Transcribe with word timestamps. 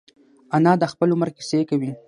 انا 0.55 0.71
د 0.81 0.83
خپل 0.91 1.09
عمر 1.15 1.29
کیسې 1.37 1.59
کوي 1.69 1.91